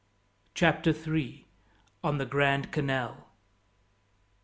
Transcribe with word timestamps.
Chapter 0.55 0.93
3: 0.93 1.45
On 2.03 2.17
The 2.17 2.25
Grand 2.25 2.71
Canal. 2.71 3.27